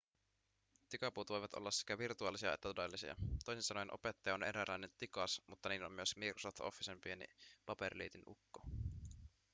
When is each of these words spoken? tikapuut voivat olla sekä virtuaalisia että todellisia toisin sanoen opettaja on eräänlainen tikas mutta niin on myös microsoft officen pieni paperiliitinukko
tikapuut 0.89 1.29
voivat 1.29 1.53
olla 1.53 1.71
sekä 1.71 1.97
virtuaalisia 1.97 2.53
että 2.53 2.69
todellisia 2.69 3.15
toisin 3.45 3.63
sanoen 3.63 3.93
opettaja 3.93 4.35
on 4.35 4.43
eräänlainen 4.43 4.91
tikas 4.97 5.41
mutta 5.47 5.69
niin 5.69 5.83
on 5.83 5.91
myös 5.91 6.15
microsoft 6.15 6.59
officen 6.61 7.01
pieni 7.01 7.25
paperiliitinukko 7.65 8.61